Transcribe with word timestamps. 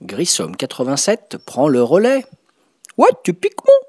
Grissom 0.00 0.52
87 0.56 1.36
prend 1.44 1.68
le 1.68 1.82
relais. 1.82 2.24
Ouais, 2.96 3.08
tu 3.22 3.34
piques 3.34 3.54
mon 3.66 3.84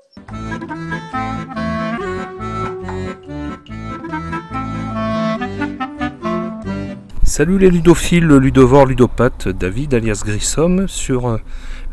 Salut 7.23 7.57
les 7.57 7.69
ludophiles, 7.69 8.23
le 8.23 8.39
ludovore 8.39 8.85
ludopathe 8.85 9.49
David 9.49 9.93
alias 9.93 10.23
Grissom 10.25 10.87
sur 10.87 11.27
euh, 11.27 11.37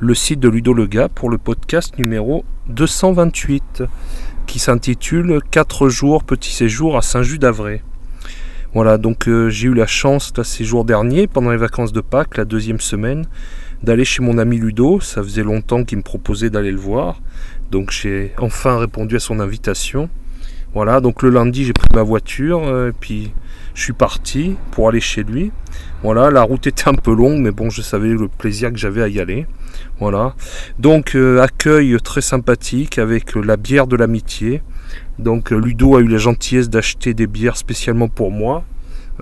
le 0.02 0.16
site 0.16 0.40
de 0.40 0.48
Ludo 0.48 0.74
Lega 0.74 1.08
pour 1.08 1.30
le 1.30 1.38
podcast 1.38 1.96
numéro 1.96 2.44
228 2.66 3.84
qui 4.48 4.58
s'intitule 4.58 5.38
4 5.52 5.88
jours 5.88 6.24
petit 6.24 6.52
séjour 6.52 6.96
à 6.96 7.02
Saint-Just 7.02 7.40
d'Avray. 7.40 7.82
Voilà, 8.74 8.98
donc 8.98 9.28
euh, 9.28 9.48
j'ai 9.48 9.68
eu 9.68 9.74
la 9.74 9.86
chance 9.86 10.32
là, 10.36 10.42
ces 10.42 10.64
jours 10.64 10.84
derniers, 10.84 11.28
pendant 11.28 11.52
les 11.52 11.56
vacances 11.56 11.92
de 11.92 12.00
Pâques, 12.00 12.36
la 12.36 12.44
deuxième 12.44 12.80
semaine, 12.80 13.26
d'aller 13.84 14.04
chez 14.04 14.24
mon 14.24 14.38
ami 14.38 14.58
Ludo. 14.58 14.98
Ça 14.98 15.22
faisait 15.22 15.44
longtemps 15.44 15.84
qu'il 15.84 15.98
me 15.98 16.02
proposait 16.02 16.50
d'aller 16.50 16.72
le 16.72 16.80
voir. 16.80 17.20
Donc 17.70 17.92
j'ai 17.92 18.32
enfin 18.38 18.78
répondu 18.78 19.14
à 19.14 19.20
son 19.20 19.38
invitation. 19.38 20.10
Voilà, 20.74 21.00
donc 21.00 21.22
le 21.22 21.28
lundi 21.28 21.64
j'ai 21.64 21.74
pris 21.74 21.88
ma 21.94 22.02
voiture 22.02 22.66
euh, 22.66 22.88
et 22.88 22.92
puis 22.92 23.32
je 23.74 23.82
suis 23.82 23.92
parti 23.92 24.56
pour 24.70 24.88
aller 24.88 25.00
chez 25.00 25.22
lui. 25.22 25.52
Voilà, 26.02 26.30
la 26.30 26.42
route 26.42 26.66
était 26.66 26.88
un 26.88 26.94
peu 26.94 27.14
longue, 27.14 27.40
mais 27.40 27.50
bon, 27.50 27.70
je 27.70 27.82
savais 27.82 28.08
le 28.08 28.28
plaisir 28.28 28.72
que 28.72 28.78
j'avais 28.78 29.02
à 29.02 29.08
y 29.08 29.20
aller. 29.20 29.46
Voilà. 30.00 30.34
Donc 30.78 31.14
euh, 31.14 31.40
accueil 31.40 31.96
très 32.02 32.22
sympathique 32.22 32.98
avec 32.98 33.34
la 33.34 33.56
bière 33.56 33.86
de 33.86 33.96
l'amitié. 33.96 34.62
Donc 35.18 35.52
euh, 35.52 35.56
Ludo 35.56 35.96
a 35.96 36.00
eu 36.00 36.08
la 36.08 36.18
gentillesse 36.18 36.70
d'acheter 36.70 37.12
des 37.14 37.26
bières 37.26 37.56
spécialement 37.56 38.08
pour 38.08 38.30
moi. 38.30 38.64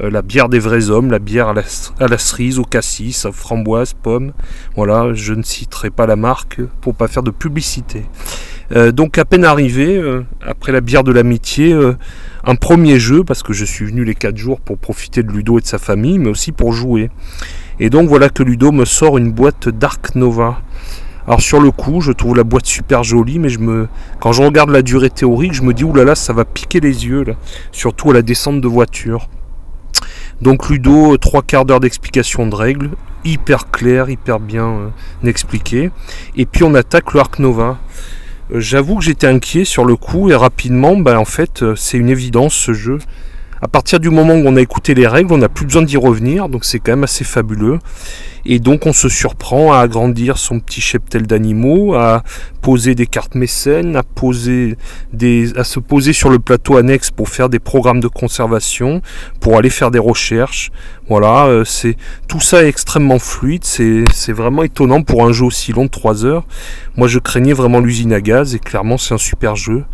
Euh, 0.02 0.10
la 0.10 0.22
bière 0.22 0.48
des 0.48 0.58
vrais 0.58 0.90
hommes, 0.90 1.10
la 1.10 1.18
bière 1.18 1.48
à 1.48 1.54
la, 2.08 2.18
cerise, 2.18 2.58
au 2.58 2.64
cassis, 2.64 3.26
à 3.26 3.32
framboise, 3.32 3.92
pomme. 3.92 4.32
Voilà, 4.76 5.12
je 5.14 5.34
ne 5.34 5.42
citerai 5.42 5.90
pas 5.90 6.06
la 6.06 6.16
marque 6.16 6.60
pour 6.80 6.94
pas 6.94 7.08
faire 7.08 7.22
de 7.22 7.30
publicité. 7.30 8.04
Euh, 8.72 8.92
donc 8.92 9.18
à 9.18 9.24
peine 9.24 9.44
arrivé, 9.44 9.96
euh, 9.96 10.24
après 10.46 10.72
la 10.72 10.80
bière 10.80 11.04
de 11.04 11.12
l'amitié, 11.12 11.76
un 12.44 12.54
premier 12.54 12.98
jeu, 12.98 13.24
parce 13.24 13.42
que 13.42 13.52
je 13.52 13.64
suis 13.64 13.84
venu 13.84 14.04
les 14.04 14.14
4 14.14 14.36
jours 14.36 14.60
pour 14.60 14.78
profiter 14.78 15.22
de 15.22 15.32
Ludo 15.32 15.58
et 15.58 15.62
de 15.62 15.66
sa 15.66 15.78
famille, 15.78 16.18
mais 16.18 16.30
aussi 16.30 16.52
pour 16.52 16.72
jouer. 16.72 17.10
Et 17.78 17.90
donc 17.90 18.08
voilà 18.08 18.28
que 18.28 18.42
Ludo 18.42 18.72
me 18.72 18.84
sort 18.84 19.18
une 19.18 19.32
boîte 19.32 19.68
Dark 19.68 20.14
Nova. 20.14 20.60
Alors 21.26 21.42
sur 21.42 21.60
le 21.60 21.70
coup, 21.70 22.00
je 22.00 22.12
trouve 22.12 22.36
la 22.36 22.44
boîte 22.44 22.66
super 22.66 23.04
jolie, 23.04 23.38
mais 23.38 23.50
je 23.50 23.58
me, 23.58 23.88
quand 24.18 24.32
je 24.32 24.42
regarde 24.42 24.70
la 24.70 24.82
durée 24.82 25.10
théorique, 25.10 25.52
je 25.52 25.62
me 25.62 25.74
dis 25.74 25.84
oulala, 25.84 26.14
ça 26.14 26.32
va 26.32 26.44
piquer 26.44 26.80
les 26.80 27.06
yeux, 27.06 27.24
surtout 27.72 28.10
à 28.10 28.14
la 28.14 28.22
descente 28.22 28.60
de 28.60 28.68
voiture. 28.68 29.28
Donc 30.40 30.70
Ludo, 30.70 31.16
trois 31.18 31.42
quarts 31.42 31.64
d'heure 31.64 31.80
d'explication 31.80 32.46
de 32.46 32.54
règles, 32.54 32.90
hyper 33.24 33.70
clair, 33.70 34.08
hyper 34.08 34.40
bien 34.40 34.66
euh, 34.66 34.88
expliqué. 35.28 35.90
Et 36.36 36.46
puis 36.46 36.64
on 36.64 36.74
attaque 36.74 37.12
le 37.12 37.20
Arc 37.20 37.38
Nova. 37.38 37.78
Euh, 38.52 38.60
J'avoue 38.60 38.96
que 38.96 39.04
j'étais 39.04 39.26
inquiet 39.26 39.64
sur 39.64 39.84
le 39.84 39.96
coup 39.96 40.30
et 40.30 40.34
rapidement, 40.34 40.96
ben, 40.96 41.18
en 41.18 41.26
fait, 41.26 41.62
euh, 41.62 41.76
c'est 41.76 41.98
une 41.98 42.08
évidence 42.08 42.54
ce 42.54 42.72
jeu. 42.72 42.98
À 43.62 43.68
partir 43.68 44.00
du 44.00 44.08
moment 44.08 44.32
où 44.32 44.42
on 44.46 44.56
a 44.56 44.60
écouté 44.62 44.94
les 44.94 45.06
règles, 45.06 45.34
on 45.34 45.38
n'a 45.38 45.50
plus 45.50 45.66
besoin 45.66 45.82
d'y 45.82 45.98
revenir, 45.98 46.48
donc 46.48 46.64
c'est 46.64 46.78
quand 46.78 46.92
même 46.92 47.04
assez 47.04 47.24
fabuleux. 47.24 47.78
Et 48.46 48.58
donc 48.58 48.86
on 48.86 48.94
se 48.94 49.10
surprend 49.10 49.74
à 49.74 49.80
agrandir 49.80 50.38
son 50.38 50.60
petit 50.60 50.80
cheptel 50.80 51.26
d'animaux, 51.26 51.92
à 51.92 52.22
poser 52.60 52.94
des 52.94 53.06
cartes 53.06 53.34
mécènes, 53.34 53.96
à, 53.96 54.02
poser 54.02 54.76
des, 55.12 55.56
à 55.56 55.64
se 55.64 55.80
poser 55.80 56.12
sur 56.12 56.30
le 56.30 56.38
plateau 56.38 56.76
annexe 56.76 57.10
pour 57.10 57.28
faire 57.28 57.48
des 57.48 57.58
programmes 57.58 58.00
de 58.00 58.08
conservation, 58.08 59.02
pour 59.40 59.56
aller 59.56 59.70
faire 59.70 59.90
des 59.90 59.98
recherches. 59.98 60.70
Voilà, 61.08 61.46
euh, 61.46 61.64
c'est 61.64 61.96
tout 62.28 62.38
ça 62.38 62.62
est 62.62 62.68
extrêmement 62.68 63.18
fluide, 63.18 63.64
c'est 63.64 64.32
vraiment 64.32 64.62
étonnant 64.62 65.02
pour 65.02 65.24
un 65.26 65.32
jeu 65.32 65.44
aussi 65.44 65.72
long 65.72 65.86
de 65.86 65.90
3 65.90 66.24
heures. 66.24 66.44
Moi 66.96 67.08
je 67.08 67.18
craignais 67.18 67.52
vraiment 67.52 67.80
l'usine 67.80 68.12
à 68.12 68.20
gaz 68.20 68.54
et 68.54 68.60
clairement 68.60 68.96
c'est 68.96 69.14
un 69.14 69.18
super 69.18 69.56
jeu. 69.56 69.84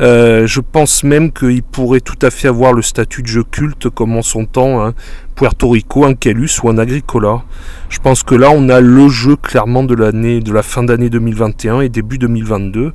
Euh, 0.00 0.46
je 0.46 0.60
pense 0.60 1.04
même 1.04 1.32
qu'il 1.32 1.62
pourrait 1.62 2.00
tout 2.00 2.18
à 2.22 2.30
fait 2.30 2.48
avoir 2.48 2.72
le 2.72 2.82
statut 2.82 3.22
de 3.22 3.28
jeu 3.28 3.44
culte 3.44 3.88
comme 3.88 4.16
en 4.16 4.22
son 4.22 4.46
temps 4.46 4.84
hein, 4.84 4.94
Puerto 5.38 5.68
Rico, 5.68 6.04
un 6.04 6.14
Calus 6.14 6.60
ou 6.64 6.68
un 6.68 6.78
Agricola. 6.78 7.44
Je 7.88 8.00
pense 8.00 8.24
que 8.24 8.34
là 8.34 8.50
on 8.50 8.68
a 8.68 8.80
le 8.80 9.08
jeu 9.08 9.36
clairement 9.36 9.84
de 9.84 9.94
l'année 9.94 10.40
de 10.40 10.52
la 10.52 10.64
fin 10.64 10.82
d'année 10.82 11.10
2021 11.10 11.80
et 11.80 11.88
début 11.88 12.18
2022. 12.18 12.92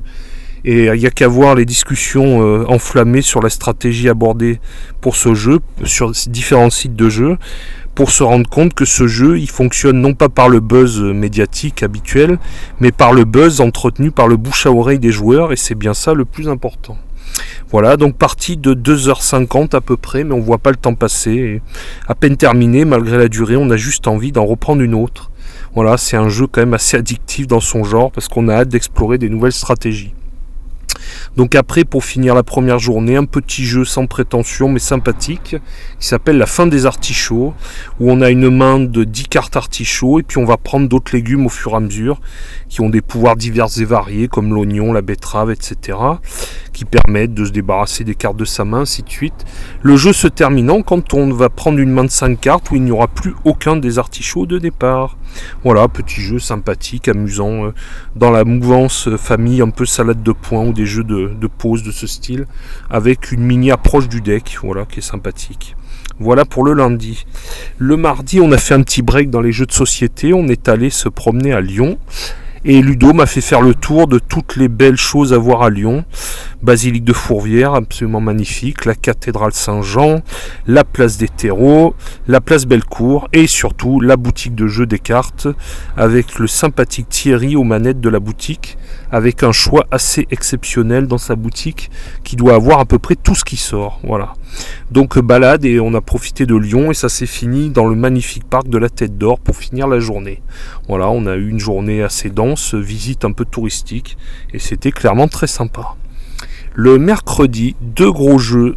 Et 0.66 0.84
il 0.84 0.92
n'y 0.92 1.06
a 1.06 1.10
qu'à 1.10 1.26
voir 1.26 1.54
les 1.54 1.64
discussions 1.64 2.42
euh, 2.42 2.66
enflammées 2.68 3.22
sur 3.22 3.40
la 3.40 3.48
stratégie 3.48 4.10
abordée 4.10 4.60
pour 5.00 5.16
ce 5.16 5.34
jeu, 5.34 5.60
sur 5.84 6.12
différents 6.26 6.68
sites 6.68 6.94
de 6.94 7.08
jeux, 7.08 7.38
pour 7.94 8.10
se 8.10 8.22
rendre 8.22 8.48
compte 8.48 8.74
que 8.74 8.84
ce 8.84 9.06
jeu, 9.06 9.38
il 9.38 9.48
fonctionne 9.48 10.00
non 10.00 10.14
pas 10.14 10.28
par 10.28 10.48
le 10.48 10.60
buzz 10.60 11.00
médiatique 11.00 11.82
habituel, 11.82 12.38
mais 12.80 12.92
par 12.92 13.12
le 13.12 13.24
buzz 13.24 13.60
entretenu 13.60 14.10
par 14.10 14.28
le 14.28 14.36
bouche 14.36 14.66
à 14.66 14.72
oreille 14.72 14.98
des 14.98 15.12
joueurs, 15.12 15.52
et 15.52 15.56
c'est 15.56 15.74
bien 15.74 15.94
ça 15.94 16.14
le 16.14 16.24
plus 16.24 16.48
important. 16.48 16.98
Voilà, 17.70 17.96
donc 17.96 18.16
partie 18.16 18.56
de 18.56 18.74
2h50 18.74 19.74
à 19.74 19.80
peu 19.80 19.96
près, 19.96 20.24
mais 20.24 20.34
on 20.34 20.40
voit 20.40 20.58
pas 20.58 20.70
le 20.70 20.76
temps 20.76 20.94
passer. 20.94 21.30
Et 21.32 21.62
à 22.06 22.14
peine 22.14 22.36
terminé, 22.36 22.84
malgré 22.84 23.18
la 23.18 23.28
durée, 23.28 23.56
on 23.56 23.70
a 23.70 23.76
juste 23.76 24.06
envie 24.06 24.32
d'en 24.32 24.44
reprendre 24.44 24.82
une 24.82 24.94
autre. 24.94 25.30
Voilà, 25.74 25.96
c'est 25.96 26.16
un 26.16 26.28
jeu 26.28 26.46
quand 26.46 26.60
même 26.60 26.74
assez 26.74 26.96
addictif 26.96 27.46
dans 27.46 27.60
son 27.60 27.82
genre, 27.82 28.12
parce 28.12 28.28
qu'on 28.28 28.48
a 28.48 28.54
hâte 28.54 28.68
d'explorer 28.68 29.18
des 29.18 29.28
nouvelles 29.28 29.52
stratégies. 29.52 30.14
Donc 31.36 31.54
après, 31.54 31.84
pour 31.84 32.04
finir 32.04 32.34
la 32.34 32.42
première 32.42 32.78
journée, 32.78 33.16
un 33.16 33.24
petit 33.24 33.64
jeu 33.64 33.84
sans 33.84 34.06
prétention 34.06 34.68
mais 34.68 34.78
sympathique 34.78 35.56
qui 35.98 36.06
s'appelle 36.06 36.38
la 36.38 36.46
fin 36.46 36.66
des 36.66 36.86
artichauts, 36.86 37.54
où 38.00 38.10
on 38.10 38.20
a 38.20 38.30
une 38.30 38.50
main 38.50 38.80
de 38.80 39.04
10 39.04 39.24
cartes 39.24 39.56
artichauts 39.56 40.20
et 40.20 40.22
puis 40.22 40.38
on 40.38 40.44
va 40.44 40.56
prendre 40.56 40.88
d'autres 40.88 41.14
légumes 41.14 41.46
au 41.46 41.48
fur 41.50 41.72
et 41.72 41.76
à 41.76 41.80
mesure 41.80 42.20
qui 42.68 42.80
ont 42.80 42.90
des 42.90 43.02
pouvoirs 43.02 43.36
divers 43.36 43.68
et 43.78 43.84
variés 43.84 44.28
comme 44.28 44.52
l'oignon, 44.52 44.92
la 44.92 45.02
betterave, 45.02 45.50
etc. 45.50 45.96
qui 46.72 46.84
permettent 46.84 47.34
de 47.34 47.44
se 47.44 47.50
débarrasser 47.50 48.04
des 48.04 48.14
cartes 48.14 48.36
de 48.36 48.44
sa 48.44 48.64
main, 48.64 48.80
ainsi 48.80 49.02
de 49.02 49.08
suite. 49.10 49.44
Le 49.82 49.96
jeu 49.96 50.12
se 50.12 50.26
terminant 50.26 50.82
quand 50.82 51.14
on 51.14 51.32
va 51.32 51.48
prendre 51.48 51.78
une 51.78 51.90
main 51.90 52.04
de 52.04 52.10
5 52.10 52.40
cartes 52.40 52.70
où 52.70 52.76
il 52.76 52.82
n'y 52.82 52.90
aura 52.90 53.08
plus 53.08 53.34
aucun 53.44 53.76
des 53.76 53.98
artichauts 53.98 54.46
de 54.46 54.58
départ. 54.58 55.16
Voilà, 55.62 55.88
petit 55.88 56.20
jeu 56.20 56.38
sympathique, 56.38 57.08
amusant, 57.08 57.66
euh, 57.66 57.70
dans 58.16 58.30
la 58.30 58.44
mouvance 58.44 59.08
euh, 59.08 59.16
famille 59.16 59.62
un 59.62 59.70
peu 59.70 59.86
salade 59.86 60.22
de 60.22 60.32
points 60.32 60.64
ou 60.64 60.72
des 60.72 60.86
jeux 60.86 61.04
de, 61.04 61.32
de 61.34 61.46
pause 61.46 61.82
de 61.82 61.90
ce 61.90 62.06
style, 62.06 62.46
avec 62.90 63.32
une 63.32 63.42
mini 63.42 63.70
approche 63.70 64.08
du 64.08 64.20
deck, 64.20 64.58
voilà, 64.62 64.84
qui 64.84 64.98
est 64.98 65.02
sympathique. 65.02 65.76
Voilà 66.20 66.44
pour 66.44 66.64
le 66.64 66.74
lundi. 66.74 67.26
Le 67.78 67.96
mardi, 67.96 68.40
on 68.40 68.52
a 68.52 68.58
fait 68.58 68.74
un 68.74 68.82
petit 68.82 69.02
break 69.02 69.30
dans 69.30 69.40
les 69.40 69.50
jeux 69.50 69.66
de 69.66 69.72
société. 69.72 70.32
On 70.32 70.46
est 70.46 70.68
allé 70.68 70.88
se 70.88 71.08
promener 71.08 71.52
à 71.52 71.60
Lyon. 71.60 71.98
Et 72.66 72.80
Ludo 72.80 73.12
m'a 73.12 73.26
fait 73.26 73.42
faire 73.42 73.60
le 73.60 73.74
tour 73.74 74.06
de 74.06 74.18
toutes 74.18 74.56
les 74.56 74.68
belles 74.68 74.96
choses 74.96 75.34
à 75.34 75.38
voir 75.38 75.60
à 75.60 75.68
Lyon. 75.68 76.06
Basilique 76.62 77.04
de 77.04 77.12
Fourvière, 77.12 77.74
absolument 77.74 78.22
magnifique, 78.22 78.86
la 78.86 78.94
cathédrale 78.94 79.52
Saint-Jean, 79.52 80.22
la 80.66 80.82
place 80.82 81.18
des 81.18 81.28
terreaux, 81.28 81.94
la 82.26 82.40
place 82.40 82.64
Bellecour 82.64 83.28
et 83.34 83.46
surtout 83.46 84.00
la 84.00 84.16
boutique 84.16 84.54
de 84.54 84.66
jeux 84.66 84.86
des 84.86 84.98
cartes 84.98 85.46
avec 85.98 86.38
le 86.38 86.46
sympathique 86.46 87.10
Thierry 87.10 87.54
aux 87.54 87.64
manettes 87.64 88.00
de 88.00 88.08
la 88.08 88.18
boutique 88.18 88.78
avec 89.12 89.42
un 89.42 89.52
choix 89.52 89.84
assez 89.90 90.26
exceptionnel 90.30 91.06
dans 91.06 91.18
sa 91.18 91.36
boutique 91.36 91.90
qui 92.24 92.34
doit 92.34 92.54
avoir 92.54 92.80
à 92.80 92.86
peu 92.86 92.98
près 92.98 93.14
tout 93.14 93.34
ce 93.34 93.44
qui 93.44 93.58
sort. 93.58 94.00
Voilà. 94.04 94.32
Donc 94.90 95.18
balade 95.18 95.64
et 95.64 95.80
on 95.80 95.94
a 95.94 96.00
profité 96.00 96.46
de 96.46 96.54
Lyon 96.54 96.90
et 96.90 96.94
ça 96.94 97.08
s'est 97.08 97.26
fini 97.26 97.70
dans 97.70 97.86
le 97.86 97.96
magnifique 97.96 98.44
parc 98.44 98.68
de 98.68 98.78
la 98.78 98.88
Tête 98.88 99.18
d'Or 99.18 99.38
pour 99.38 99.56
finir 99.56 99.88
la 99.88 99.98
journée. 99.98 100.42
Voilà, 100.88 101.08
on 101.10 101.26
a 101.26 101.36
eu 101.36 101.48
une 101.48 101.58
journée 101.58 102.02
assez 102.02 102.30
dense, 102.30 102.74
visite 102.74 103.24
un 103.24 103.32
peu 103.32 103.44
touristique 103.44 104.16
et 104.52 104.58
c'était 104.58 104.92
clairement 104.92 105.28
très 105.28 105.46
sympa. 105.46 105.96
Le 106.74 106.98
mercredi, 106.98 107.76
deux 107.80 108.10
gros 108.10 108.38
jeux. 108.38 108.74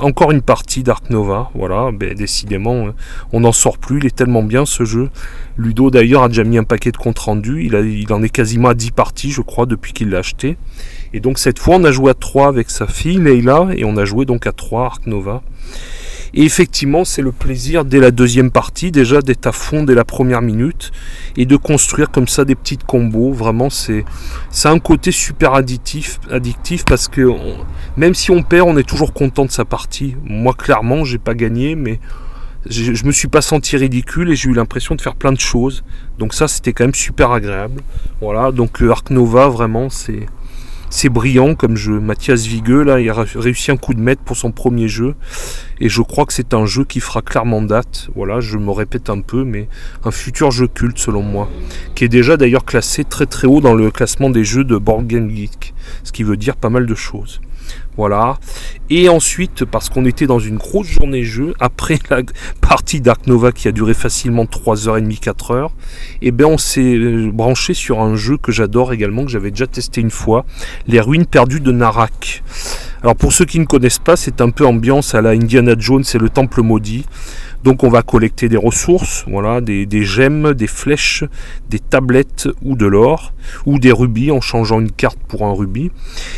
Encore 0.00 0.32
une 0.32 0.42
partie 0.42 0.82
d'Ark 0.82 1.08
Nova, 1.08 1.50
voilà, 1.54 1.92
ben, 1.92 2.14
décidément, 2.14 2.88
euh, 2.88 2.92
on 3.32 3.40
n'en 3.40 3.52
sort 3.52 3.78
plus, 3.78 3.98
il 3.98 4.06
est 4.06 4.14
tellement 4.14 4.42
bien 4.42 4.66
ce 4.66 4.84
jeu. 4.84 5.08
Ludo 5.56 5.90
d'ailleurs 5.90 6.24
a 6.24 6.28
déjà 6.28 6.42
mis 6.42 6.58
un 6.58 6.64
paquet 6.64 6.90
de 6.90 6.96
comptes 6.96 7.20
rendus, 7.20 7.64
il, 7.64 7.74
il 7.74 8.12
en 8.12 8.24
est 8.24 8.28
quasiment 8.28 8.70
à 8.70 8.74
10 8.74 8.90
parties, 8.90 9.30
je 9.30 9.40
crois, 9.40 9.66
depuis 9.66 9.92
qu'il 9.92 10.10
l'a 10.10 10.18
acheté. 10.18 10.58
Et 11.12 11.20
donc 11.20 11.38
cette 11.38 11.58
fois, 11.58 11.76
on 11.76 11.84
a 11.84 11.90
joué 11.90 12.10
à 12.10 12.14
3 12.14 12.48
avec 12.48 12.70
sa 12.70 12.86
fille 12.86 13.18
Leila, 13.18 13.68
et 13.76 13.84
on 13.84 13.96
a 13.96 14.04
joué 14.04 14.24
donc 14.24 14.46
à 14.46 14.52
3 14.52 14.84
Ark 14.84 15.06
Nova. 15.06 15.42
Et 16.34 16.42
effectivement, 16.42 17.04
c'est 17.04 17.22
le 17.22 17.32
plaisir 17.32 17.84
dès 17.84 18.00
la 18.00 18.10
deuxième 18.10 18.50
partie, 18.50 18.90
déjà 18.90 19.22
d'être 19.22 19.46
à 19.46 19.52
fond 19.52 19.84
dès 19.84 19.94
la 19.94 20.04
première 20.04 20.42
minute, 20.42 20.92
et 21.36 21.46
de 21.46 21.56
construire 21.56 22.10
comme 22.10 22.28
ça 22.28 22.44
des 22.44 22.54
petites 22.54 22.84
combos. 22.84 23.32
Vraiment, 23.32 23.70
c'est 23.70 24.04
un 24.64 24.78
côté 24.78 25.10
super 25.10 25.54
addictif, 25.54 26.18
parce 26.86 27.08
que 27.08 27.30
même 27.96 28.14
si 28.14 28.30
on 28.30 28.42
perd, 28.42 28.68
on 28.68 28.76
est 28.76 28.88
toujours 28.88 29.12
content 29.12 29.46
de 29.46 29.50
sa 29.50 29.64
partie. 29.64 30.16
Moi, 30.24 30.52
clairement, 30.52 31.04
j'ai 31.04 31.18
pas 31.18 31.34
gagné, 31.34 31.74
mais 31.74 31.98
je, 32.68 32.92
je 32.92 33.04
me 33.06 33.12
suis 33.12 33.28
pas 33.28 33.40
senti 33.40 33.76
ridicule 33.76 34.30
et 34.30 34.36
j'ai 34.36 34.50
eu 34.50 34.54
l'impression 34.54 34.94
de 34.94 35.00
faire 35.00 35.14
plein 35.14 35.32
de 35.32 35.40
choses. 35.40 35.84
Donc 36.18 36.34
ça, 36.34 36.48
c'était 36.48 36.72
quand 36.72 36.84
même 36.84 36.94
super 36.94 37.30
agréable. 37.30 37.80
Voilà, 38.20 38.52
donc 38.52 38.82
euh, 38.82 38.90
Arc 38.90 39.10
Nova, 39.10 39.48
vraiment, 39.48 39.88
c'est 39.88 40.26
c'est 40.90 41.08
brillant 41.08 41.54
comme 41.54 41.76
jeu. 41.76 42.00
Mathias 42.00 42.46
Vigueux, 42.46 42.82
là, 42.82 43.00
il 43.00 43.10
a 43.10 43.24
réussi 43.34 43.70
un 43.70 43.76
coup 43.76 43.94
de 43.94 44.00
maître 44.00 44.22
pour 44.22 44.36
son 44.36 44.52
premier 44.52 44.88
jeu. 44.88 45.14
Et 45.80 45.88
je 45.88 46.02
crois 46.02 46.26
que 46.26 46.32
c'est 46.32 46.54
un 46.54 46.66
jeu 46.66 46.84
qui 46.84 47.00
fera 47.00 47.22
clairement 47.22 47.62
date. 47.62 48.08
Voilà, 48.14 48.40
je 48.40 48.58
me 48.58 48.70
répète 48.70 49.10
un 49.10 49.20
peu, 49.20 49.44
mais 49.44 49.68
un 50.04 50.10
futur 50.10 50.50
jeu 50.50 50.66
culte 50.66 50.98
selon 50.98 51.22
moi. 51.22 51.48
Qui 51.94 52.04
est 52.04 52.08
déjà 52.08 52.36
d'ailleurs 52.36 52.64
classé 52.64 53.04
très 53.04 53.26
très 53.26 53.46
haut 53.46 53.60
dans 53.60 53.74
le 53.74 53.90
classement 53.90 54.30
des 54.30 54.44
jeux 54.44 54.64
de 54.64 54.76
Board 54.76 55.06
Game 55.06 55.30
Geek. 55.30 55.74
Ce 56.04 56.12
qui 56.12 56.22
veut 56.22 56.36
dire 56.36 56.56
pas 56.56 56.70
mal 56.70 56.86
de 56.86 56.94
choses. 56.94 57.40
Voilà. 57.96 58.38
Et 58.90 59.08
ensuite, 59.08 59.64
parce 59.64 59.88
qu'on 59.88 60.04
était 60.04 60.26
dans 60.26 60.38
une 60.38 60.56
grosse 60.56 60.86
journée 60.86 61.24
jeu, 61.24 61.54
après 61.60 61.98
la 62.10 62.22
partie 62.60 63.00
Dark 63.00 63.26
Nova 63.26 63.52
qui 63.52 63.68
a 63.68 63.72
duré 63.72 63.94
facilement 63.94 64.44
3h30, 64.44 65.20
4h, 65.20 65.70
et 66.22 66.30
bien 66.30 66.46
on 66.46 66.58
s'est 66.58 66.94
euh, 66.94 67.30
branché 67.32 67.74
sur 67.74 68.00
un 68.00 68.16
jeu 68.16 68.36
que 68.38 68.52
j'adore 68.52 68.92
également, 68.92 69.24
que 69.24 69.30
j'avais 69.30 69.50
déjà 69.50 69.66
testé 69.66 70.00
une 70.00 70.10
fois, 70.10 70.46
Les 70.86 71.00
Ruines 71.00 71.26
perdues 71.26 71.60
de 71.60 71.72
Narak. 71.72 72.42
Alors 73.02 73.14
pour 73.14 73.32
ceux 73.32 73.44
qui 73.44 73.60
ne 73.60 73.64
connaissent 73.64 74.00
pas, 74.00 74.16
c'est 74.16 74.40
un 74.40 74.50
peu 74.50 74.66
ambiance 74.66 75.14
à 75.14 75.22
la 75.22 75.30
Indiana 75.30 75.74
Jones 75.78 76.04
et 76.14 76.18
le 76.18 76.28
Temple 76.28 76.62
maudit. 76.62 77.04
Donc 77.64 77.82
on 77.82 77.88
va 77.88 78.02
collecter 78.02 78.48
des 78.48 78.56
ressources, 78.56 79.24
voilà, 79.28 79.60
des, 79.60 80.02
gemmes, 80.04 80.54
des 80.54 80.68
flèches, 80.68 81.24
des 81.68 81.80
tablettes 81.80 82.48
ou 82.62 82.76
de 82.76 82.86
l'or, 82.86 83.32
ou 83.66 83.80
des 83.80 83.90
rubis 83.90 84.30
en 84.30 84.40
changeant 84.40 84.80
une 84.80 84.92
carte 84.92 85.18
pour 85.26 85.44
un 85.44 85.52
rubis. 85.52 85.90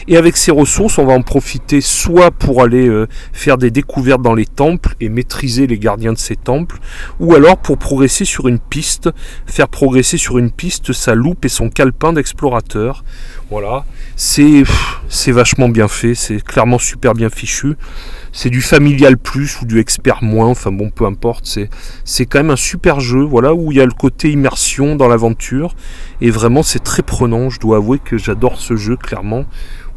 Et 0.09 0.17
avec 0.17 0.37
ces 0.39 0.51
ressources, 0.51 0.99
on 0.99 1.05
va 1.05 1.12
en 1.12 1.23
profiter 1.23 1.83
soit 1.83 2.31
pour 2.31 2.62
aller 2.62 2.89
euh, 2.89 3.07
faire 3.33 3.59
des 3.59 3.71
découvertes 3.71 4.23
dans 4.23 4.35
les 4.35 4.47
temples 4.47 4.95
et 5.01 5.11
maîtriser 5.11 5.67
les 5.67 5.79
gardiens 5.79 6.15
de 6.15 6.19
ces 6.19 6.37
temples, 6.37 6.79
ou 7.19 7.35
alors 7.35 7.59
pour 7.59 7.77
progresser 7.77 8.25
sur 8.25 8.49
une 8.49 8.59
piste, 8.59 9.11
faire 9.47 9.69
progresser 9.69 10.17
sur 10.17 10.39
une 10.39 10.51
piste 10.51 10.93
sa 10.93 11.15
loupe 11.15 11.45
et 11.45 11.51
son 11.51 11.69
calepin 11.69 12.15
d'explorateur. 12.15 13.05
Voilà, 13.51 13.85
c'est 14.17 14.65
vachement 15.33 15.69
bien 15.69 15.89
fait, 15.89 16.15
c'est 16.15 16.43
clairement 16.50 16.79
super 16.79 17.14
bien 17.14 17.31
fichu. 17.31 17.76
C'est 18.32 18.50
du 18.50 18.61
familial 18.61 19.17
plus 19.17 19.61
ou 19.62 19.67
du 19.67 19.79
expert 19.79 20.23
moins, 20.23 20.49
enfin 20.49 20.73
bon, 20.73 20.91
peu 20.91 21.05
importe, 21.05 21.47
c'est, 21.47 21.70
c'est 22.05 22.26
quand 22.26 22.41
même 22.41 22.50
un 22.50 22.56
super 22.56 22.99
jeu, 22.99 23.23
voilà, 23.23 23.55
où 23.55 23.70
il 23.70 23.79
y 23.79 23.81
a 23.81 23.85
le 23.85 23.93
côté 23.93 24.31
immersion 24.31 24.97
dans 24.97 25.08
l'aventure, 25.08 25.75
et 26.20 26.31
vraiment 26.31 26.62
c'est 26.62 26.82
très 26.82 27.02
prenant, 27.02 27.50
je 27.50 27.61
dois 27.61 27.76
avouer 27.76 27.99
que 27.99 28.19
j'adore 28.19 28.61
ce 28.61 28.75
jeu, 28.76 28.97
clairement, 28.97 29.44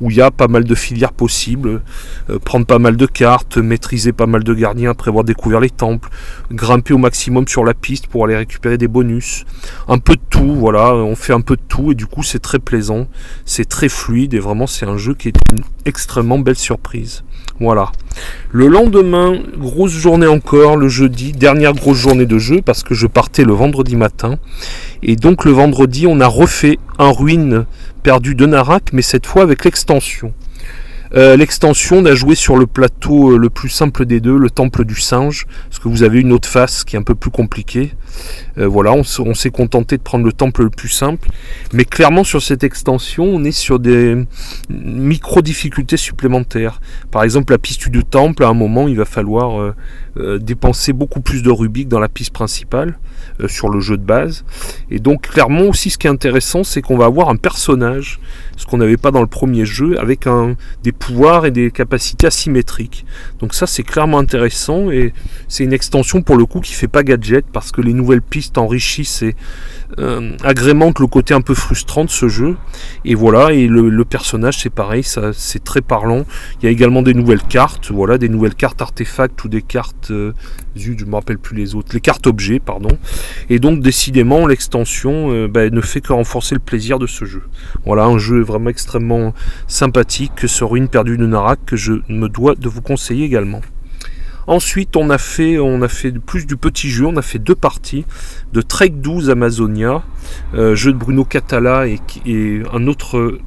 où 0.02 0.10
il 0.10 0.18
y 0.18 0.22
a 0.22 0.32
pas 0.32 0.48
mal 0.48 0.64
de 0.64 0.76
filières 0.76 1.14
possibles, 1.14 1.82
euh, 2.30 2.40
prendre 2.40 2.66
pas 2.66 2.80
mal 2.80 2.98
de 2.98 3.06
cartes, 3.06 3.58
maîtriser 3.58 4.14
pas 4.14 4.26
mal 4.26 4.44
de 4.44 4.54
gardiens 4.54 4.92
après 4.92 5.10
avoir 5.10 5.24
découvert 5.24 5.60
les 5.60 5.70
temples, 5.70 6.10
grimper 6.52 6.94
au 6.94 6.98
maximum 6.98 7.48
sur 7.48 7.64
la 7.64 7.74
piste 7.74 8.08
pour 8.08 8.26
aller 8.26 8.36
récupérer 8.36 8.78
des 8.78 8.88
bonus, 8.88 9.46
un 9.88 9.98
peu 9.98 10.16
de 10.16 10.22
tout, 10.30 10.56
voilà, 10.56 10.94
on 10.94 11.16
fait 11.16 11.34
un 11.34 11.42
peu 11.42 11.56
de 11.56 11.62
tout, 11.68 11.92
et 11.92 11.96
du 11.96 12.06
coup 12.06 12.24
c'est 12.24 12.40
très 12.40 12.60
plaisant, 12.60 13.08
c'est 13.46 13.68
très 13.68 13.90
fluide, 13.90 14.34
et 14.34 14.40
vraiment 14.40 14.68
c'est 14.68 14.86
un 14.86 14.98
jeu 14.98 15.14
qui 15.14 15.30
est 15.30 15.38
une 15.52 15.64
extrêmement 15.86 16.40
belle 16.40 16.58
surprise. 16.58 17.24
Voilà. 17.60 17.92
Le 18.52 18.68
lendemain, 18.68 19.40
grosse 19.58 19.92
journée 19.92 20.28
encore, 20.28 20.76
le 20.76 20.88
jeudi, 20.88 21.32
dernière 21.32 21.74
grosse 21.74 21.98
journée 21.98 22.26
de 22.26 22.38
jeu 22.38 22.62
parce 22.64 22.84
que 22.84 22.94
je 22.94 23.08
partais 23.08 23.44
le 23.44 23.54
vendredi 23.54 23.96
matin. 23.96 24.38
Et 25.02 25.16
donc 25.16 25.46
le 25.46 25.52
vendredi, 25.52 26.08
on 26.08 26.20
a 26.20 26.28
refait 26.28 26.80
un 27.00 27.12
ruine 27.12 27.66
perdu 28.04 28.36
de 28.36 28.46
Narak, 28.46 28.92
mais 28.94 29.02
cette 29.02 29.26
fois 29.26 29.44
avec 29.44 29.66
l'extension. 29.66 30.34
Euh, 31.16 31.36
l'extension, 31.36 31.98
on 31.98 32.06
a 32.06 32.16
joué 32.16 32.34
sur 32.34 32.58
le 32.58 32.66
plateau 32.66 33.34
euh, 33.34 33.38
le 33.38 33.52
plus 33.52 33.70
simple 33.70 34.06
des 34.06 34.20
deux, 34.20 34.36
le 34.36 34.50
temple 34.50 34.84
du 34.84 34.96
singe, 34.96 35.46
parce 35.70 35.78
que 35.78 35.88
vous 35.88 36.02
avez 36.02 36.20
une 36.20 36.34
autre 36.34 36.50
face 36.50 36.84
qui 36.84 36.96
est 36.96 37.00
un 37.00 37.04
peu 37.04 37.14
plus 37.14 37.30
compliquée. 37.30 37.94
Euh, 38.58 38.68
voilà, 38.68 38.94
on, 38.94 39.04
s'est 39.04 39.52
contenté 39.52 39.98
de 39.98 40.02
prendre 40.02 40.26
le 40.26 40.34
temple 40.34 40.64
le 40.64 40.72
plus 40.72 40.90
simple. 40.90 41.30
Mais 41.72 41.86
clairement, 41.86 42.24
sur 42.24 42.42
cette 42.42 42.64
extension, 42.64 43.26
on 43.26 43.44
est 43.44 43.52
sur 43.52 43.78
des 43.78 44.26
micro-difficultés 44.70 45.98
supplémentaires. 45.98 46.82
Par 47.12 47.24
exemple, 47.24 47.54
la 47.54 47.60
piste 47.60 47.90
du 47.90 48.04
temple, 48.04 48.44
à 48.44 48.48
un 48.48 48.56
moment, 48.56 48.88
il 48.88 48.98
va 48.98 49.06
falloir 49.06 49.74
dépenser 50.40 50.94
beaucoup 50.94 51.22
plus 51.22 51.44
de 51.44 51.50
rubis 51.50 51.86
que 51.86 51.90
dans 51.90 52.00
la 52.00 52.10
piste 52.10 52.34
principale, 52.34 52.98
sur 53.48 53.70
le 53.70 53.80
jeu 53.80 53.98
de 53.98 54.04
base. 54.04 54.46
Et 54.92 55.00
donc, 55.00 55.30
clairement, 55.30 55.64
aussi, 55.64 55.90
ce 55.90 55.98
qui 55.98 56.08
est 56.08 56.10
intéressant, 56.10 56.64
c'est 56.64 56.82
qu'on 56.82 56.98
va 56.98 57.06
avoir 57.06 57.30
un 57.30 57.36
personnage 57.36 58.20
ce 58.58 58.66
qu'on 58.66 58.78
n'avait 58.78 58.98
pas 58.98 59.12
dans 59.12 59.22
le 59.22 59.28
premier 59.28 59.66
jeu, 59.66 60.00
avec 60.00 60.28
un, 60.28 60.56
des 60.84 60.92
pouvoirs 60.92 61.46
et 61.46 61.52
des 61.52 61.72
capacités 61.72 62.28
asymétriques. 62.28 63.06
Donc 63.40 63.54
ça 63.54 63.68
c'est 63.68 63.84
clairement 63.84 64.20
intéressant 64.20 64.92
et 64.92 65.14
c'est 65.48 65.64
une 65.64 65.74
extension 65.74 66.22
pour 66.22 66.38
le 66.38 66.46
coup 66.46 66.60
qui 66.60 66.74
fait 66.74 66.88
pas 66.88 67.04
gadget 67.04 67.46
parce 67.52 67.72
que 67.72 67.82
les 67.82 67.94
nouvelles 67.94 68.22
pistes 68.22 68.58
enrichissent 68.58 69.22
et 69.22 69.36
euh, 70.00 70.32
agrémentent 70.44 71.00
le 71.00 71.08
côté 71.08 71.34
un 71.34 71.42
peu 71.42 71.54
frustrant 71.54 72.06
de 72.06 72.10
ce 72.10 72.28
jeu. 72.28 72.56
Et 73.06 73.16
voilà, 73.16 73.54
et 73.54 73.68
le, 73.68 74.04
personnage 74.06 74.60
c'est 74.60 74.70
pareil, 74.70 75.04
ça 75.04 75.32
c'est 75.34 75.64
très 75.64 75.82
parlant. 75.82 76.26
Il 76.62 76.66
y 76.66 76.68
a 76.68 76.72
également 76.72 77.02
des 77.02 77.14
nouvelles 77.14 77.44
cartes, 77.44 77.92
voilà, 77.92 78.18
des 78.18 78.30
nouvelles 78.30 78.56
cartes 78.56 78.82
artefacts 78.82 79.44
ou 79.44 79.48
des 79.48 79.62
cartes 79.62 80.03
euh, 80.12 80.34
je 80.76 81.06
me 81.06 81.16
rappelle 81.16 81.38
plus 81.38 81.56
les 81.56 81.76
autres, 81.76 81.90
les 81.94 82.02
cartes 82.02 82.28
objets, 82.28 82.60
pardon. 82.60 82.98
Et 83.50 83.60
donc 83.60 83.82
décidément 83.82 84.48
l'extension 84.48 85.32
euh, 85.32 85.48
ben, 85.48 85.74
ne 85.74 85.82
fait 85.82 86.02
que 86.02 86.14
renforcer 86.14 86.56
le 86.56 86.62
plaisir 86.62 87.00
de 87.00 87.08
ce 87.08 87.26
jeu. 87.26 87.44
Voilà, 87.86 88.06
un 88.06 88.18
jeu 88.18 88.42
vraiment 88.42 88.70
extrêmement 88.70 89.34
sympathique, 89.68 90.48
ce 90.48 90.64
Ruine 90.64 90.88
perdue 90.88 91.18
de 91.18 91.26
Narak, 91.26 91.60
que 91.66 91.76
je 91.76 91.94
me 92.10 92.28
dois 92.28 92.56
de 92.56 92.70
vous 92.70 92.82
conseiller 92.82 93.26
également. 93.26 93.62
Ensuite, 94.46 94.98
on 94.98 95.10
a 95.10 95.18
fait, 95.18 95.58
on 95.58 95.82
a 95.82 95.88
fait 95.88 96.12
plus 96.12 96.46
du 96.46 96.58
petit 96.58 96.90
jeu, 96.90 97.06
on 97.06 97.16
a 97.16 97.22
fait 97.22 97.40
deux 97.40 97.56
parties 97.56 98.06
de 98.52 98.62
Trek 98.62 98.90
12 98.90 99.30
Amazonia, 99.30 100.04
euh, 100.54 100.76
jeu 100.76 100.92
de 100.92 100.98
Bruno 100.98 101.24
Catala 101.24 101.86
et 101.88 102.62
un 102.74 102.88
autre 102.88 103.40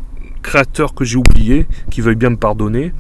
créateur 0.47 0.95
que 0.95 1.05
j'ai 1.05 1.17
oublié, 1.17 1.67
qui 1.91 2.01
veuille 2.01 2.15
bien 2.15 2.31
me 2.31 2.37
pardonner. 2.37 2.93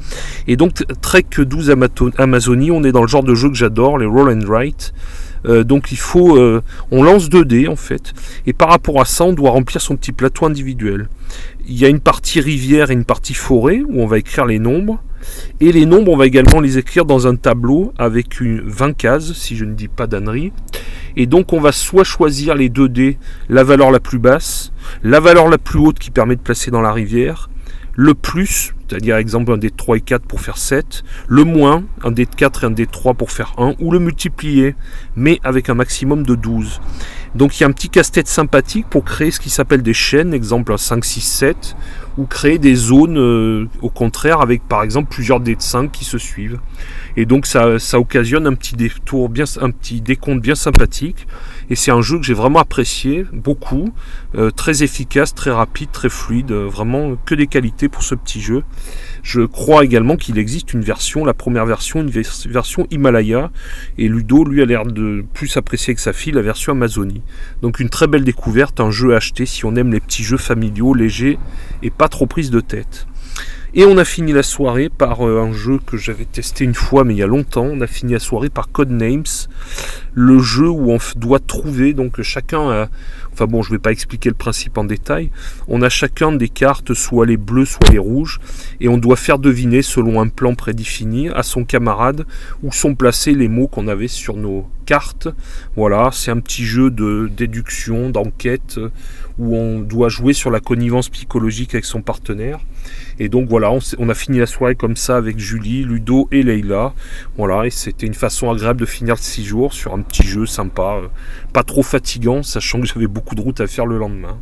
Et 0.48 0.56
donc 0.56 0.84
Trek 1.00 1.24
12 1.38 1.72
Amazonie, 2.18 2.72
on 2.72 2.82
est 2.82 2.90
dans 2.92 3.02
le 3.02 3.08
genre 3.08 3.22
de 3.22 3.34
jeu 3.34 3.48
que 3.48 3.54
j'adore, 3.54 3.98
les 3.98 4.06
roll 4.06 4.30
and 4.30 4.46
write. 4.46 4.92
Euh, 5.44 5.64
donc 5.64 5.92
il 5.92 5.98
faut, 5.98 6.36
euh, 6.36 6.62
on 6.90 7.02
lance 7.02 7.28
2 7.28 7.44
dés 7.44 7.68
en 7.68 7.76
fait, 7.76 8.14
et 8.46 8.52
par 8.52 8.68
rapport 8.68 9.00
à 9.00 9.04
ça, 9.04 9.24
on 9.24 9.32
doit 9.32 9.50
remplir 9.50 9.80
son 9.80 9.96
petit 9.96 10.12
plateau 10.12 10.46
individuel. 10.46 11.08
Il 11.68 11.76
y 11.76 11.84
a 11.84 11.88
une 11.88 12.00
partie 12.00 12.40
rivière 12.40 12.90
et 12.90 12.94
une 12.94 13.04
partie 13.04 13.34
forêt 13.34 13.82
où 13.86 14.00
on 14.00 14.06
va 14.06 14.18
écrire 14.18 14.46
les 14.46 14.58
nombres. 14.58 15.02
Et 15.58 15.72
les 15.72 15.86
nombres, 15.86 16.12
on 16.12 16.16
va 16.16 16.26
également 16.26 16.60
les 16.60 16.78
écrire 16.78 17.04
dans 17.04 17.26
un 17.26 17.34
tableau 17.34 17.92
avec 17.98 18.40
une 18.40 18.60
20 18.60 18.92
cases, 18.92 19.32
si 19.32 19.56
je 19.56 19.64
ne 19.64 19.74
dis 19.74 19.88
pas 19.88 20.06
d'annerie. 20.06 20.52
Et 21.16 21.26
donc 21.26 21.52
on 21.52 21.60
va 21.60 21.72
soit 21.72 22.04
choisir 22.04 22.54
les 22.54 22.68
2 22.68 22.88
dés, 22.88 23.18
la 23.48 23.64
valeur 23.64 23.90
la 23.90 24.00
plus 24.00 24.18
basse, 24.18 24.72
la 25.02 25.18
valeur 25.18 25.48
la 25.48 25.58
plus 25.58 25.78
haute 25.78 25.98
qui 25.98 26.10
permet 26.10 26.36
de 26.36 26.40
placer 26.40 26.70
dans 26.70 26.82
la 26.82 26.92
rivière, 26.92 27.50
le 27.94 28.14
plus, 28.14 28.75
c'est-à-dire 28.88 29.16
exemple 29.16 29.52
un 29.52 29.58
dé 29.58 29.70
de 29.70 29.76
3 29.76 29.96
et 29.96 30.00
4 30.00 30.26
pour 30.26 30.40
faire 30.40 30.58
7, 30.58 31.04
le 31.28 31.44
moins, 31.44 31.84
un 32.02 32.10
dé 32.10 32.24
de 32.24 32.34
4 32.34 32.64
et 32.64 32.66
un 32.66 32.70
dé 32.70 32.86
de 32.86 32.90
3 32.90 33.14
pour 33.14 33.30
faire 33.30 33.54
1, 33.58 33.74
ou 33.80 33.90
le 33.90 33.98
multiplier, 33.98 34.74
mais 35.16 35.40
avec 35.44 35.68
un 35.68 35.74
maximum 35.74 36.22
de 36.24 36.34
12. 36.34 36.80
Donc 37.34 37.58
il 37.58 37.62
y 37.62 37.64
a 37.64 37.68
un 37.68 37.72
petit 37.72 37.90
casse-tête 37.90 38.28
sympathique 38.28 38.86
pour 38.88 39.04
créer 39.04 39.30
ce 39.30 39.40
qui 39.40 39.50
s'appelle 39.50 39.82
des 39.82 39.92
chaînes, 39.92 40.32
exemple 40.32 40.72
un 40.72 40.78
5, 40.78 41.04
6, 41.04 41.20
7, 41.20 41.76
ou 42.16 42.24
créer 42.24 42.56
des 42.58 42.74
zones 42.74 43.18
euh, 43.18 43.68
au 43.82 43.90
contraire 43.90 44.40
avec 44.40 44.66
par 44.66 44.82
exemple 44.82 45.10
plusieurs 45.10 45.40
dés 45.40 45.54
de 45.54 45.60
5 45.60 45.92
qui 45.92 46.06
se 46.06 46.16
suivent. 46.16 46.58
Et 47.16 47.26
donc 47.26 47.46
ça, 47.46 47.78
ça 47.78 47.98
occasionne 47.98 48.46
un 48.46 48.54
petit 48.54 48.74
détour 48.74 49.28
bien, 49.28 49.44
un 49.60 49.70
petit 49.70 50.00
décompte 50.00 50.40
bien 50.40 50.54
sympathique. 50.54 51.26
Et 51.68 51.74
c'est 51.74 51.90
un 51.90 52.00
jeu 52.00 52.18
que 52.18 52.24
j'ai 52.24 52.34
vraiment 52.34 52.60
apprécié, 52.60 53.26
beaucoup, 53.32 53.92
euh, 54.34 54.50
très 54.50 54.82
efficace, 54.82 55.34
très 55.34 55.50
rapide, 55.50 55.90
très 55.92 56.08
fluide, 56.08 56.52
euh, 56.52 56.66
vraiment 56.66 57.16
que 57.26 57.34
des 57.34 57.46
qualités 57.46 57.88
pour 57.88 58.02
ce 58.02 58.14
petit 58.14 58.40
jeu. 58.40 58.62
Je 59.22 59.40
crois 59.40 59.84
également 59.84 60.16
qu'il 60.16 60.38
existe 60.38 60.72
une 60.72 60.82
version, 60.82 61.24
la 61.24 61.34
première 61.34 61.66
version, 61.66 62.00
une 62.00 62.10
version 62.10 62.86
Himalaya, 62.90 63.50
et 63.98 64.08
Ludo, 64.08 64.44
lui, 64.44 64.62
a 64.62 64.64
l'air 64.64 64.86
de 64.86 65.24
plus 65.34 65.56
apprécier 65.56 65.94
que 65.94 66.00
sa 66.00 66.12
fille 66.12 66.32
la 66.32 66.42
version 66.42 66.72
Amazonie. 66.72 67.22
Donc 67.60 67.80
une 67.80 67.88
très 67.88 68.06
belle 68.06 68.24
découverte, 68.24 68.78
un 68.78 68.90
jeu 68.90 69.14
à 69.14 69.16
acheter 69.16 69.44
si 69.44 69.64
on 69.64 69.74
aime 69.74 69.92
les 69.92 70.00
petits 70.00 70.22
jeux 70.22 70.36
familiaux, 70.36 70.94
légers 70.94 71.38
et 71.82 71.90
pas 71.90 72.08
trop 72.08 72.26
prise 72.26 72.50
de 72.50 72.60
tête. 72.60 73.06
Et 73.78 73.84
on 73.84 73.98
a 73.98 74.06
fini 74.06 74.32
la 74.32 74.42
soirée 74.42 74.88
par 74.88 75.28
euh, 75.28 75.38
un 75.38 75.52
jeu 75.52 75.78
que 75.84 75.98
j'avais 75.98 76.24
testé 76.24 76.64
une 76.64 76.72
fois, 76.72 77.04
mais 77.04 77.12
il 77.12 77.18
y 77.18 77.22
a 77.22 77.26
longtemps. 77.26 77.66
On 77.66 77.82
a 77.82 77.86
fini 77.86 78.14
la 78.14 78.18
soirée 78.18 78.48
par 78.48 78.72
Codenames, 78.72 79.24
le 80.14 80.38
jeu 80.38 80.66
où 80.66 80.92
on 80.92 80.98
doit 81.16 81.40
trouver, 81.40 81.92
donc 81.92 82.22
chacun 82.22 82.70
a, 82.70 82.88
enfin 83.34 83.44
bon, 83.44 83.60
je 83.60 83.68
ne 83.68 83.74
vais 83.74 83.78
pas 83.78 83.92
expliquer 83.92 84.30
le 84.30 84.34
principe 84.34 84.78
en 84.78 84.84
détail. 84.84 85.30
On 85.68 85.82
a 85.82 85.90
chacun 85.90 86.32
des 86.32 86.48
cartes, 86.48 86.94
soit 86.94 87.26
les 87.26 87.36
bleues, 87.36 87.66
soit 87.66 87.90
les 87.90 87.98
rouges, 87.98 88.40
et 88.80 88.88
on 88.88 88.96
doit 88.96 89.16
faire 89.16 89.38
deviner 89.38 89.82
selon 89.82 90.22
un 90.22 90.28
plan 90.28 90.54
prédéfini 90.54 91.28
à 91.28 91.42
son 91.42 91.64
camarade 91.64 92.24
où 92.62 92.72
sont 92.72 92.94
placés 92.94 93.34
les 93.34 93.48
mots 93.48 93.68
qu'on 93.68 93.88
avait 93.88 94.08
sur 94.08 94.38
nos 94.38 94.66
cartes. 94.86 95.28
Voilà, 95.76 96.10
c'est 96.12 96.30
un 96.30 96.38
petit 96.38 96.64
jeu 96.64 96.90
de 96.90 97.30
déduction, 97.36 98.08
d'enquête, 98.08 98.80
où 99.38 99.54
on 99.54 99.80
doit 99.80 100.08
jouer 100.08 100.32
sur 100.32 100.50
la 100.50 100.60
connivence 100.60 101.10
psychologique 101.10 101.74
avec 101.74 101.84
son 101.84 102.00
partenaire. 102.00 102.60
Et 103.18 103.28
donc 103.28 103.48
voilà, 103.48 103.72
on, 103.98 104.08
a 104.08 104.14
fini 104.14 104.38
la 104.38 104.46
soirée 104.46 104.74
comme 104.74 104.96
ça 104.96 105.16
avec 105.16 105.38
Julie, 105.38 105.84
Ludo 105.84 106.28
et 106.32 106.42
Leïla. 106.42 106.94
Voilà, 107.36 107.66
et 107.66 107.70
c'était 107.70 108.06
une 108.06 108.14
façon 108.14 108.50
agréable 108.50 108.80
de 108.80 108.86
finir 108.86 109.18
six 109.18 109.44
jours 109.44 109.72
sur 109.72 109.94
un 109.94 110.02
petit 110.02 110.22
jeu 110.22 110.46
sympa, 110.46 111.00
euh, 111.02 111.08
pas 111.52 111.62
trop 111.62 111.82
fatigant, 111.82 112.42
sachant 112.42 112.80
que 112.80 112.86
j'avais 112.86 113.06
beaucoup 113.06 113.34
de 113.34 113.40
route 113.40 113.60
à 113.60 113.66
faire 113.66 113.86
le 113.86 113.98
lendemain. 113.98 114.38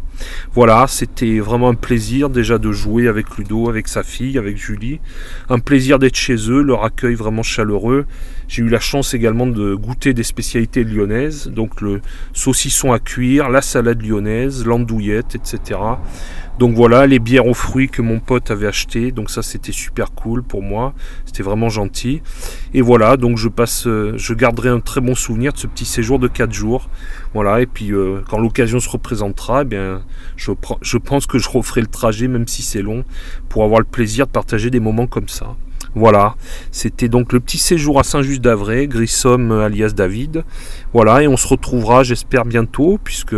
Voilà, 0.53 0.87
c'était 0.89 1.39
vraiment 1.39 1.71
un 1.71 1.75
plaisir 1.75 2.31
déjà 2.31 2.59
de 2.59 2.71
jouer 2.71 3.09
avec 3.09 3.37
Ludo, 3.37 3.69
avec 3.69 3.89
sa 3.89 4.03
fille, 4.03 4.39
avec 4.39 4.57
Julie. 4.57 5.01
Un 5.49 5.59
plaisir 5.59 5.99
d'être 5.99 6.17
chez 6.17 6.37
eux, 6.51 6.63
leur 6.63 6.85
accueil 6.85 7.15
vraiment 7.15 7.43
chaleureux. 7.43 8.07
J'ai 8.49 8.63
eu 8.63 8.69
la 8.69 8.81
chance 8.81 9.15
également 9.15 9.47
de 9.47 9.75
goûter 9.75 10.15
des 10.15 10.23
spécialités 10.23 10.85
lyonnaises, 10.85 11.49
donc 11.49 11.81
le 11.81 12.01
saucisson 12.33 12.93
à 12.93 12.99
cuire, 12.99 13.49
la 13.49 13.63
salade 13.63 14.03
lyonnaise, 14.03 14.65
l'andouillette, 14.65 15.35
etc. 15.35 15.79
Donc 16.59 16.77
voilà, 16.77 17.09
les 17.09 17.19
bières 17.19 17.47
aux 17.47 17.55
fruits 17.55 17.89
que 17.89 18.01
mon 18.01 18.21
pote 18.21 18.53
avait 18.53 18.69
acheté, 18.69 19.11
donc 19.11 19.29
ça 19.29 19.43
c'était 19.43 19.73
super 19.73 20.13
cool 20.13 20.45
pour 20.45 20.63
moi, 20.63 20.95
c'était 21.25 21.43
vraiment 21.43 21.69
gentil. 21.69 22.23
Et 22.75 22.81
voilà, 22.81 23.17
donc 23.17 23.39
je 23.39 23.49
passe, 23.49 23.89
euh, 23.89 24.13
je 24.17 24.35
garderai 24.35 24.69
un 24.69 24.79
très 24.79 25.01
bon 25.01 25.17
souvenir 25.17 25.53
de 25.53 25.59
ce 25.59 25.67
petit 25.67 25.85
séjour 25.85 26.21
de 26.21 26.29
4 26.29 26.53
jours. 26.53 26.89
Voilà, 27.33 27.61
et 27.61 27.67
puis 27.67 27.93
euh, 27.93 28.21
quand 28.31 28.39
l'occasion 28.39 28.79
se 28.79 28.89
représentera, 28.89 29.63
eh 29.63 29.65
bien, 29.65 30.03
je, 30.37 30.53
je 30.81 30.97
pense 30.97 31.27
que 31.27 31.39
je 31.39 31.49
referai 31.49 31.81
le 31.81 31.89
trajet, 31.89 32.29
même 32.29 32.47
si 32.47 32.63
c'est 32.63 32.83
long, 32.83 33.05
pour 33.49 33.65
avoir 33.65 33.81
le 33.81 33.87
plaisir 33.87 34.29
de 34.29 34.33
partager 34.33 34.71
des 34.71 34.81
moments 34.81 35.09
comme 35.09 35.29
ça. 35.29 35.57
Voilà, 35.95 36.35
c'était 36.73 37.09
donc 37.09 37.33
le 37.33 37.41
petit 37.41 37.59
séjour 37.59 38.01
à 38.01 38.05
Saint-Just 38.05 38.41
d'Avray, 38.41 38.89
Grissom 38.89 39.51
alias 39.53 39.93
David. 39.95 40.45
Voilà, 40.93 41.23
et 41.23 41.29
on 41.29 41.37
se 41.37 41.47
retrouvera, 41.47 42.03
j'espère, 42.03 42.45
bientôt, 42.45 42.99
puisque 43.03 43.37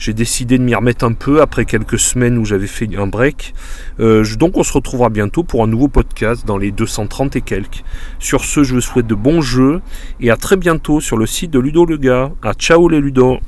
j'ai 0.00 0.14
décidé 0.14 0.56
de 0.56 0.62
m'y 0.62 0.74
remettre 0.74 1.04
un 1.04 1.12
peu 1.12 1.42
après 1.42 1.66
quelques 1.66 1.98
semaines 1.98 2.38
où 2.38 2.46
j'avais 2.46 2.66
fait 2.66 2.88
un 2.96 3.06
break. 3.06 3.54
Euh, 4.00 4.24
donc 4.36 4.56
on 4.56 4.62
se 4.62 4.72
retrouvera 4.72 5.10
bientôt 5.10 5.42
pour 5.42 5.62
un 5.62 5.66
nouveau 5.66 5.88
podcast 5.88 6.46
dans 6.46 6.56
les 6.56 6.72
230 6.72 7.36
et 7.36 7.42
quelques. 7.42 7.84
Sur 8.18 8.44
ce, 8.44 8.64
je 8.64 8.74
vous 8.74 8.80
souhaite 8.80 9.06
de 9.06 9.14
bons 9.14 9.42
jeux 9.42 9.82
et 10.20 10.30
à 10.30 10.36
très 10.36 10.56
bientôt 10.56 11.00
sur 11.00 11.18
le 11.18 11.26
site 11.26 11.50
de 11.50 11.58
Ludo 11.58 11.84
le 11.84 11.98
gars. 11.98 12.32
À 12.42 12.54
ciao 12.54 12.88
les 12.88 13.00
Ludo 13.00 13.40